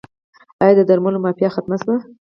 آیا 0.61 0.73
د 0.77 0.81
درملو 0.89 1.23
مافیا 1.23 1.49
ختمه 1.55 1.77
شوه؟ 1.81 1.95